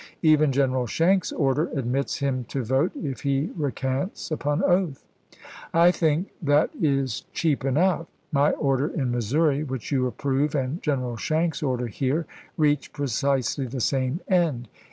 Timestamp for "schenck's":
0.87-1.31, 11.17-11.61